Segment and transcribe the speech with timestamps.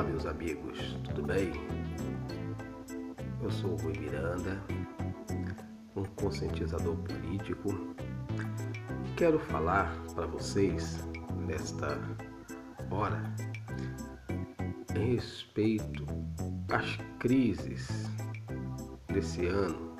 [0.00, 1.52] Olá, meus amigos, tudo bem?
[3.42, 4.58] Eu sou Rui Miranda,
[5.94, 7.68] um conscientizador político,
[9.04, 11.06] e quero falar para vocês
[11.46, 11.98] nesta
[12.90, 13.22] hora
[14.96, 16.06] em respeito
[16.72, 18.10] às crises
[19.08, 19.94] desse ano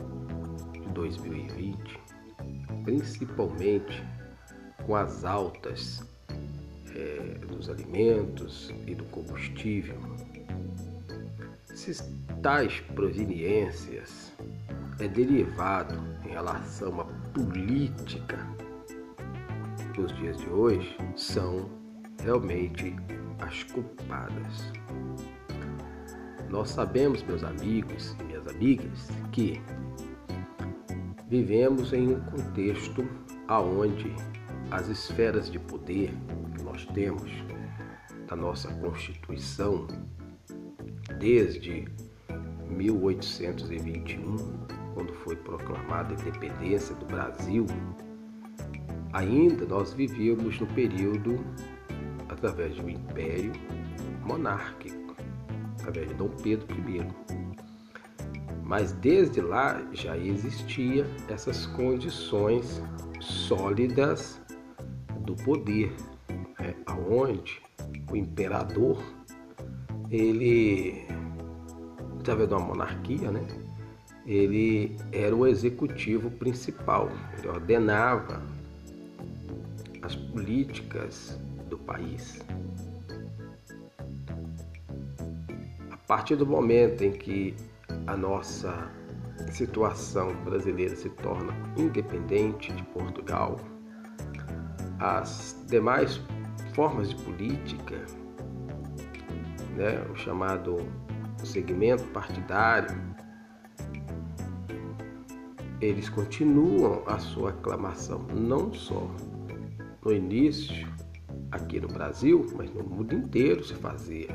[0.72, 2.00] de 2020,
[2.84, 4.02] principalmente
[4.86, 6.09] com as altas
[6.94, 9.96] é, dos alimentos e do combustível.
[11.74, 12.02] Se
[12.42, 14.32] tais proveniências
[14.98, 18.46] é derivado em relação à política
[19.94, 21.70] dos dias de hoje, são
[22.22, 22.94] realmente
[23.38, 24.72] as culpadas.
[26.48, 29.60] Nós sabemos, meus amigos e minhas amigas, que
[31.28, 33.08] vivemos em um contexto
[33.46, 34.12] aonde
[34.70, 36.12] as esferas de poder
[36.80, 37.30] nós temos
[38.26, 39.86] da nossa Constituição
[41.18, 41.86] desde
[42.68, 44.36] 1821,
[44.94, 47.66] quando foi proclamada a independência do Brasil,
[49.12, 51.44] ainda nós vivíamos no período
[52.28, 53.52] através um império
[54.24, 55.16] monárquico,
[55.80, 57.06] através de Dom Pedro I.
[58.64, 62.82] Mas desde lá já existia essas condições
[63.20, 64.40] sólidas
[65.22, 65.92] do poder,
[67.10, 67.60] aonde
[68.10, 69.02] o imperador,
[70.10, 71.06] ele,
[72.20, 73.44] através de uma monarquia, né,
[74.24, 78.40] ele era o executivo principal, ele ordenava
[80.02, 81.38] as políticas
[81.68, 82.40] do país.
[85.90, 87.54] A partir do momento em que
[88.06, 88.88] a nossa
[89.52, 93.56] situação brasileira se torna independente de Portugal,
[94.98, 96.20] as demais
[96.70, 98.04] formas de política,
[99.76, 100.76] né, o chamado
[101.44, 102.96] segmento partidário,
[105.80, 109.10] eles continuam a sua aclamação, não só
[110.04, 110.86] no início
[111.50, 114.28] aqui no Brasil, mas no mundo inteiro se fazia.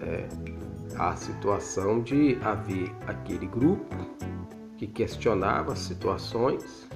[0.00, 0.28] É,
[0.98, 3.96] a situação de haver aquele grupo
[4.76, 6.88] que questionava situações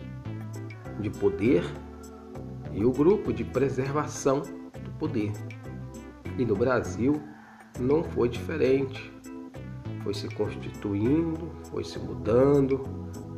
[1.00, 1.64] de poder
[2.76, 4.42] e o grupo de preservação
[4.84, 5.32] do poder.
[6.38, 7.20] E no Brasil
[7.80, 9.10] não foi diferente.
[10.04, 12.84] Foi se constituindo, foi se mudando,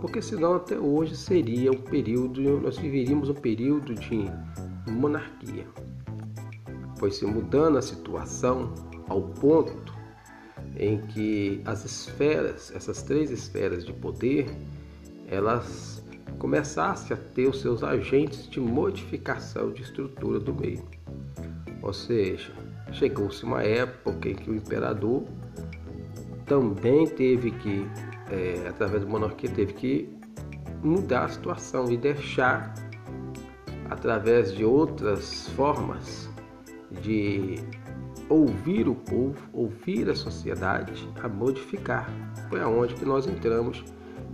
[0.00, 4.24] porque senão até hoje seria um período, nós viveríamos um período de
[4.90, 5.66] monarquia.
[6.98, 8.74] Foi se mudando a situação
[9.08, 9.94] ao ponto
[10.76, 14.46] em que as esferas, essas três esferas de poder,
[15.26, 15.97] elas
[16.38, 20.84] começasse a ter os seus agentes de modificação de estrutura do meio.
[21.82, 22.52] Ou seja,
[22.92, 25.24] chegou-se uma época em que o imperador
[26.46, 27.86] também teve que,
[28.30, 30.08] é, através da monarquia, teve que
[30.82, 32.74] mudar a situação e deixar,
[33.90, 36.30] através de outras formas
[37.02, 37.56] de
[38.28, 42.10] ouvir o povo, ouvir a sociedade, a modificar.
[42.48, 43.84] Foi aonde que nós entramos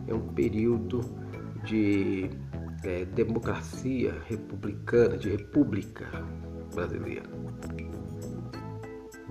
[0.06, 1.00] em um período
[1.64, 2.30] de
[2.84, 6.06] é, democracia republicana, de república
[6.74, 7.28] brasileira.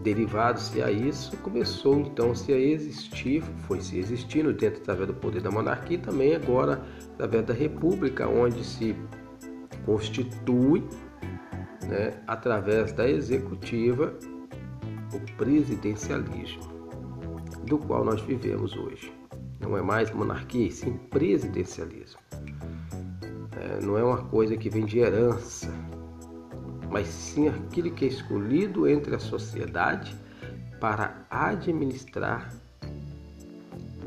[0.03, 5.41] Derivados-se a isso, começou então -se a existir, foi se existindo dentro através do poder
[5.41, 6.81] da monarquia, também agora
[7.13, 8.95] através da república, onde se
[9.85, 10.83] constitui,
[11.88, 14.13] né, através da executiva,
[15.13, 16.63] o presidencialismo,
[17.66, 19.13] do qual nós vivemos hoje.
[19.61, 22.22] Não é mais monarquia, sim presidencialismo.
[23.63, 25.74] É, não é uma coisa que vem de herança,
[26.91, 30.13] mas sim aquilo que é escolhido entre a sociedade
[30.81, 32.53] para administrar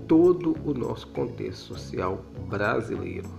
[0.06, 3.30] todo o nosso contexto social brasileiro.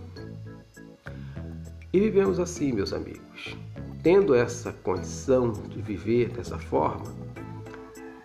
[1.93, 3.55] E vivemos assim, meus amigos,
[4.01, 7.13] tendo essa condição de viver dessa forma,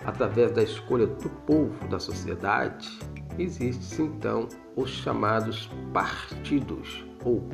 [0.03, 2.99] através da escolha do povo, da sociedade,
[3.39, 7.49] existem então os chamados partidos ou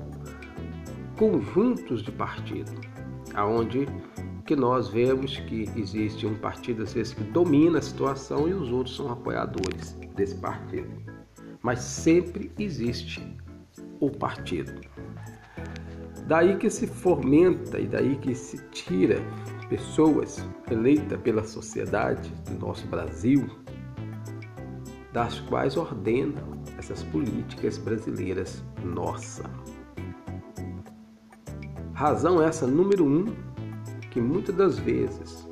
[1.19, 2.71] conjuntos de partido,
[3.35, 3.87] aonde
[4.47, 8.71] que nós vemos que existe um partido às vezes que domina a situação e os
[8.71, 10.89] outros são apoiadores desse partido.
[11.61, 13.21] Mas sempre existe
[14.01, 14.73] o partido.
[16.27, 19.21] Daí que se fomenta e daí que se tira
[19.69, 23.45] pessoas eleitas pela sociedade do nosso Brasil
[25.13, 26.41] das quais ordena
[26.79, 29.45] essas políticas brasileiras nossa.
[31.99, 33.25] Razão essa número um
[34.13, 35.45] que muitas das vezes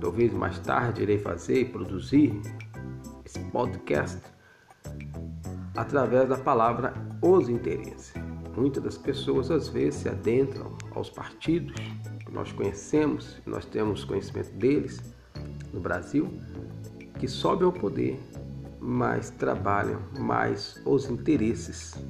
[0.00, 2.40] talvez mais tarde irei fazer e produzir
[3.26, 4.22] esse podcast
[5.76, 8.14] através da palavra os interesses.
[8.56, 11.74] Muitas das pessoas às vezes se adentram aos partidos
[12.24, 15.02] que nós conhecemos, nós temos conhecimento deles
[15.74, 16.26] no Brasil,
[17.18, 18.18] que sobem ao poder,
[18.80, 22.02] mas trabalham mais os interesses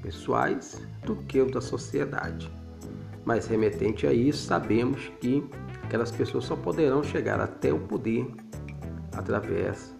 [0.00, 2.63] pessoais do que o da sociedade.
[3.24, 5.44] Mas remetente a isso, sabemos que
[5.82, 8.26] aquelas pessoas só poderão chegar até o poder
[9.16, 9.94] através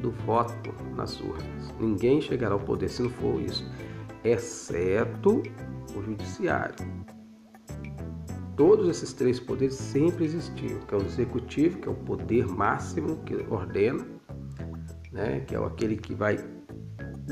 [0.00, 1.74] do voto nas urnas.
[1.78, 3.68] Ninguém chegará ao poder se não for isso,
[4.24, 5.42] exceto
[5.94, 6.74] o judiciário.
[8.56, 13.16] Todos esses três poderes sempre existiram, que é o executivo, que é o poder máximo
[13.24, 14.06] que ordena,
[15.12, 16.38] né, que é aquele que vai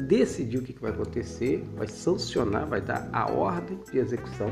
[0.07, 4.51] decidir o que vai acontecer, vai sancionar, vai dar a ordem de execução.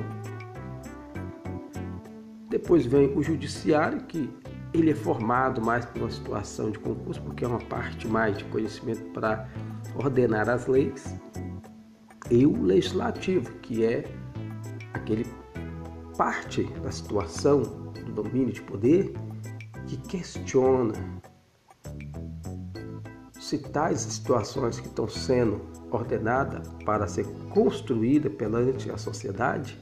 [2.56, 4.31] Depois vem o judiciário, que
[4.73, 8.44] ele é formado mais por uma situação de concurso, porque é uma parte mais de
[8.44, 9.47] conhecimento para
[9.94, 11.05] ordenar as leis.
[12.31, 14.05] E o legislativo, que é
[14.94, 15.26] aquele
[16.17, 19.12] parte da situação do domínio de poder
[19.87, 20.94] que questiona
[23.38, 25.61] se tais situações que estão sendo
[25.91, 29.79] ordenadas para ser construída perante a sociedade,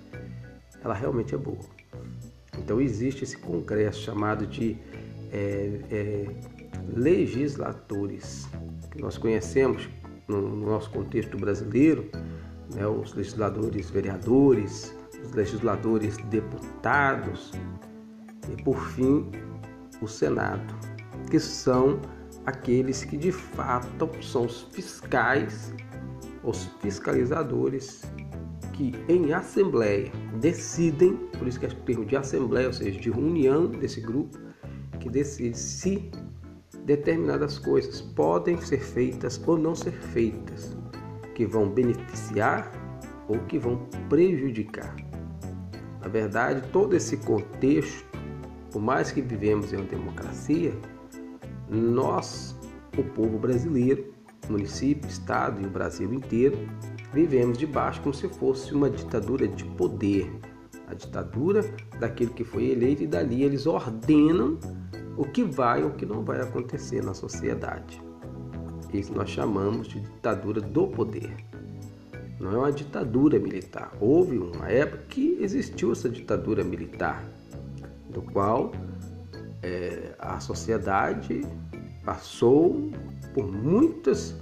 [0.83, 1.74] ela realmente é boa.
[2.59, 4.77] Então existe esse congresso chamado de
[5.33, 6.27] é, é,
[6.95, 8.49] legisladores,
[8.91, 9.89] que nós conhecemos
[10.29, 12.09] no, no nosso contexto brasileiro,
[12.75, 17.53] né, os legisladores vereadores, os legisladores deputados
[18.51, 19.31] e, por fim,
[20.01, 20.75] o Senado,
[21.31, 22.01] que são
[22.47, 25.73] aqueles que de fato são os fiscais,
[26.43, 28.03] os fiscalizadores
[28.75, 30.11] que em assembleia
[30.41, 34.37] decidem, por isso que é o termo de assembleia, ou seja, de reunião desse grupo,
[35.01, 36.11] que decide se
[36.85, 40.77] determinadas coisas podem ser feitas ou não ser feitas,
[41.35, 42.71] que vão beneficiar
[43.29, 44.95] ou que vão prejudicar.
[46.01, 48.05] Na verdade, todo esse contexto,
[48.71, 50.73] por mais que vivemos em uma democracia,
[51.71, 52.59] nós,
[52.99, 54.13] o povo brasileiro,
[54.51, 56.59] município, estado e o Brasil inteiro,
[57.15, 60.31] vivemos debaixo como se fosse uma ditadura de poder.
[60.89, 61.65] A ditadura
[61.99, 64.59] daquele que foi eleito e dali eles ordenam
[65.17, 68.03] o que vai ou o que não vai acontecer na sociedade.
[68.93, 71.35] Isso nós chamamos de ditadura do poder.
[72.41, 73.97] Não é uma ditadura militar.
[74.01, 77.25] Houve uma época que existiu essa ditadura militar,
[78.11, 78.73] do qual
[79.63, 81.43] é, a sociedade
[82.05, 82.91] passou
[83.33, 84.35] por muitas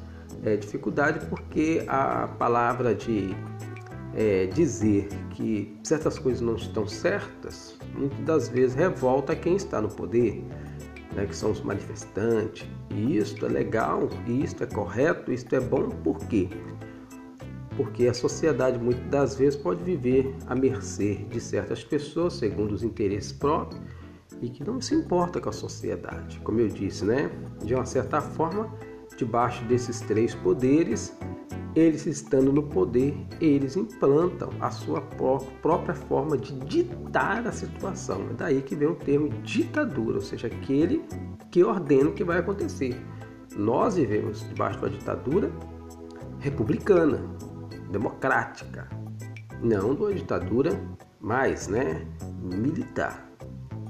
[0.45, 3.35] é, dificuldades, porque a palavra de
[4.15, 9.89] é, dizer que certas coisas não estão certas, muitas das vezes revolta quem está no
[9.89, 10.45] poder,
[11.15, 12.67] né, que são os manifestantes.
[12.91, 16.49] E isto é legal, e isto é correto, isto é bom, por quê?
[17.77, 22.83] Porque a sociedade muitas das vezes pode viver à mercê de certas pessoas, segundo os
[22.83, 23.81] interesses próprios,
[24.43, 26.41] e que não se importa com a sociedade.
[26.41, 27.31] Como eu disse, né?
[27.65, 28.71] De uma certa forma,
[29.17, 31.17] debaixo desses três poderes,
[31.75, 35.01] eles estando no poder, eles implantam a sua
[35.63, 38.29] própria forma de ditar a situação.
[38.31, 41.03] É daí que vem o termo ditadura, ou seja, aquele
[41.51, 43.01] que ordena o que vai acontecer.
[43.57, 45.51] Nós vivemos debaixo de uma ditadura
[46.41, 47.21] republicana,
[47.91, 48.89] democrática,
[49.63, 50.79] não de uma ditadura
[51.21, 52.07] mais, né,
[52.43, 53.33] militar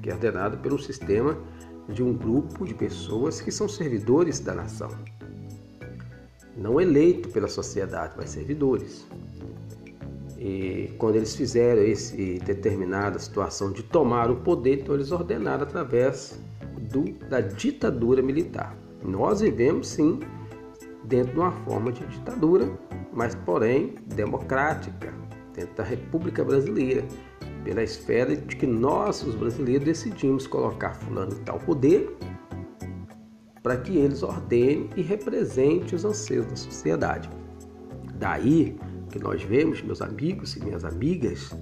[0.02, 1.38] que é ordenado pelo sistema
[1.89, 4.91] de um grupo de pessoas que são servidores da nação.
[6.57, 9.07] Não eleito pela sociedade, mas servidores.
[10.39, 16.39] E quando eles fizeram esse determinada situação de tomar o poder, então eles ordenaram através
[16.91, 18.77] do, da ditadura militar.
[19.03, 20.21] Nós vivemos sim
[21.05, 22.71] dentro de uma forma de ditadura,
[23.12, 25.12] mas porém democrática,
[25.55, 27.05] dentro da República Brasileira,
[27.64, 32.16] pela esfera de que nós, os brasileiros, decidimos colocar fulano em tal poder
[33.62, 37.31] para que eles ordenem e representem os anseios da sociedade.
[38.16, 38.76] Daí
[39.11, 41.54] que nós vemos, meus amigos e minhas amigas,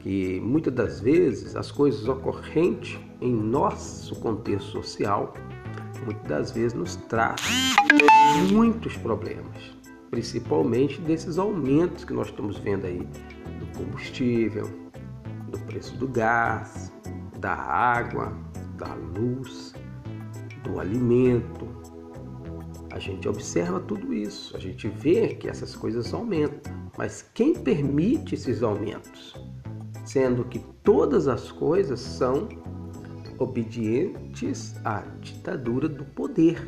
[0.00, 5.34] que muitas das vezes as coisas ocorrentes em nosso contexto social,
[6.04, 7.46] muitas das vezes nos trazem
[8.50, 9.76] muitos problemas,
[10.10, 13.06] principalmente desses aumentos que nós estamos vendo aí
[13.58, 14.85] do combustível,
[15.76, 16.90] preço do gás,
[17.38, 18.32] da água,
[18.78, 19.74] da luz,
[20.64, 21.68] do alimento.
[22.90, 28.34] A gente observa tudo isso, a gente vê que essas coisas aumentam, mas quem permite
[28.34, 29.34] esses aumentos?
[30.06, 32.48] Sendo que todas as coisas são
[33.38, 36.66] obedientes à ditadura do poder.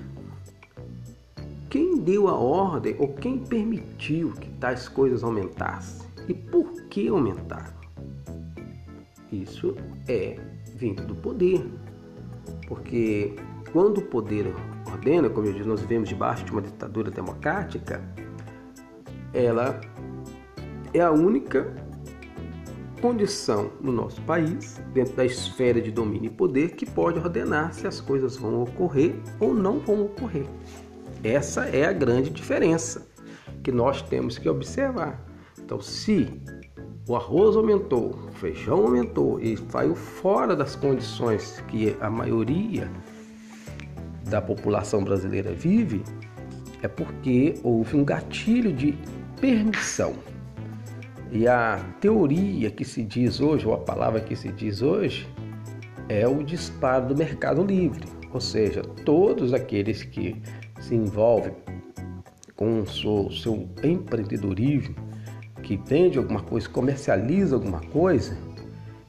[1.70, 6.06] Quem deu a ordem ou quem permitiu que tais coisas aumentassem?
[6.28, 7.77] E por que aumentaram?
[9.32, 9.74] Isso
[10.08, 10.36] é
[10.74, 11.66] vindo do poder.
[12.66, 13.34] Porque
[13.72, 14.54] quando o poder
[14.86, 18.02] ordena, como eu disse, nós vivemos debaixo de uma ditadura democrática,
[19.32, 19.80] ela
[20.94, 21.74] é a única
[23.00, 27.86] condição no nosso país, dentro da esfera de domínio e poder, que pode ordenar se
[27.86, 30.46] as coisas vão ocorrer ou não vão ocorrer.
[31.22, 33.06] Essa é a grande diferença
[33.62, 35.24] que nós temos que observar.
[35.58, 36.40] Então, se
[37.08, 42.90] o arroz aumentou, o feijão aumentou e saiu fora das condições que a maioria
[44.28, 46.02] da população brasileira vive,
[46.82, 48.94] é porque houve um gatilho de
[49.40, 50.16] permissão.
[51.32, 55.26] E a teoria que se diz hoje, ou a palavra que se diz hoje,
[56.10, 58.06] é o disparo do mercado livre.
[58.34, 60.36] Ou seja, todos aqueles que
[60.78, 61.54] se envolvem
[62.54, 65.07] com o seu, seu empreendedorismo,
[65.68, 68.34] que vende alguma coisa, comercializa alguma coisa,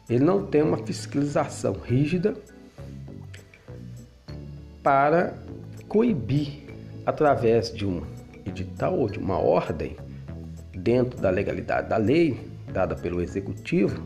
[0.10, 2.36] ele não tem uma fiscalização rígida
[4.84, 5.36] para
[5.88, 6.66] coibir
[7.06, 8.02] através de um
[8.46, 9.96] edital ou de uma ordem
[10.74, 12.38] dentro da legalidade da lei
[12.74, 14.04] dada pelo executivo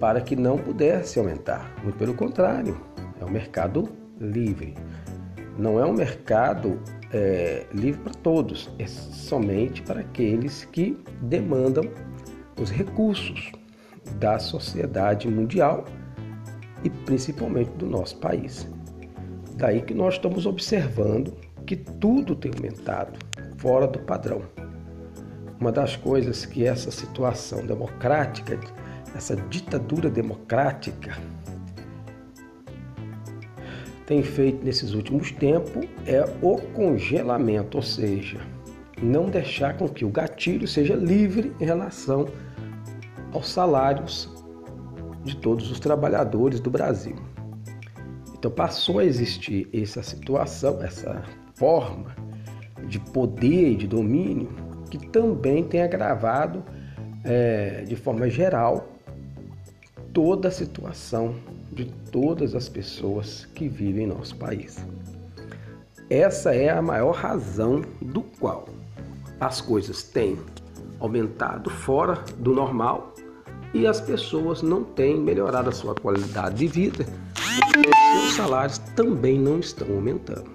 [0.00, 1.70] para que não pudesse aumentar.
[1.82, 2.80] Muito pelo contrário,
[3.20, 4.74] é um mercado livre.
[5.58, 6.80] Não é um mercado
[7.12, 11.84] é, livre para todos, é somente para aqueles que demandam
[12.60, 13.52] os recursos
[14.16, 15.84] da sociedade mundial
[16.84, 18.68] e principalmente do nosso país.
[19.54, 21.34] Daí que nós estamos observando
[21.66, 23.18] que tudo tem aumentado
[23.56, 24.42] fora do padrão.
[25.60, 28.58] Uma das coisas que essa situação democrática,
[29.14, 31.18] essa ditadura democrática,
[34.08, 38.40] tem feito nesses últimos tempos é o congelamento, ou seja,
[39.02, 42.26] não deixar com que o gatilho seja livre em relação
[43.34, 44.34] aos salários
[45.24, 47.16] de todos os trabalhadores do Brasil.
[48.32, 51.22] Então passou a existir essa situação, essa
[51.54, 52.16] forma
[52.86, 54.48] de poder e de domínio
[54.90, 56.64] que também tem agravado
[57.24, 58.88] é, de forma geral
[60.14, 61.34] toda a situação
[61.78, 64.84] de todas as pessoas que vivem em nosso país.
[66.10, 68.68] Essa é a maior razão do qual
[69.38, 70.36] as coisas têm
[70.98, 73.14] aumentado fora do normal
[73.72, 77.06] e as pessoas não têm melhorado a sua qualidade de vida
[78.12, 80.50] seus salários também não estão aumentando.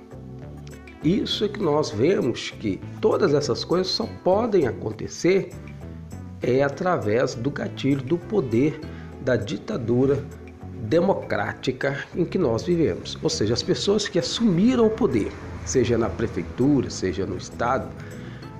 [1.03, 5.51] Isso é que nós vemos que todas essas coisas só podem acontecer
[6.41, 8.79] é através do gatilho do poder
[9.21, 10.23] da ditadura
[10.83, 13.17] democrática em que nós vivemos.
[13.21, 15.31] Ou seja, as pessoas que assumiram o poder,
[15.65, 17.89] seja na prefeitura, seja no estado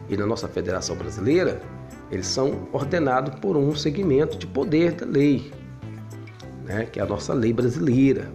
[0.10, 1.62] e na nossa Federação Brasileira,
[2.10, 5.52] eles são ordenados por um segmento de poder da lei,
[6.64, 8.32] né, que é a nossa lei brasileira,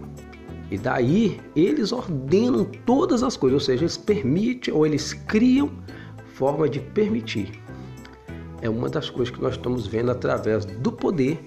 [0.69, 5.71] e daí eles ordenam todas as coisas, ou seja, eles permitem ou eles criam
[6.33, 7.59] forma de permitir.
[8.61, 11.39] É uma das coisas que nós estamos vendo através do poder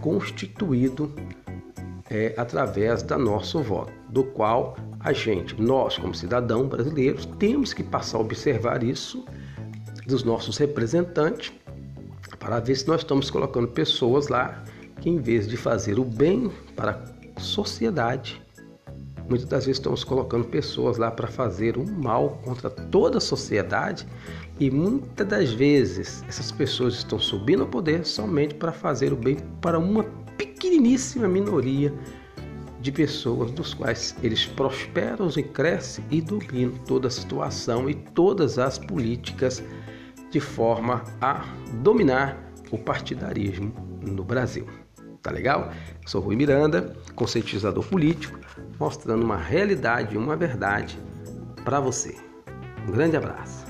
[0.00, 1.12] constituído
[2.10, 7.82] é, através da nosso voto, do qual a gente, nós como cidadãos brasileiros, temos que
[7.82, 9.24] passar a observar isso
[10.06, 11.52] dos nossos representantes
[12.38, 14.62] para ver se nós estamos colocando pessoas lá
[15.00, 17.02] que, em vez de fazer o bem para
[17.36, 18.42] a sociedade,
[19.28, 24.06] Muitas das vezes estamos colocando pessoas lá para fazer um mal contra toda a sociedade
[24.58, 29.36] e muitas das vezes essas pessoas estão subindo ao poder somente para fazer o bem
[29.60, 30.06] para uma
[30.38, 31.92] pequeniníssima minoria
[32.80, 38.58] de pessoas dos quais eles prosperam e crescem e dominam toda a situação e todas
[38.58, 39.62] as políticas
[40.30, 41.44] de forma a
[41.82, 42.38] dominar
[42.70, 44.66] o partidarismo no Brasil.
[45.22, 45.72] Tá legal?
[46.06, 48.38] Sou Rui Miranda, conscientizador político,
[48.78, 50.98] mostrando uma realidade, uma verdade
[51.64, 52.16] para você.
[52.86, 53.67] Um grande abraço.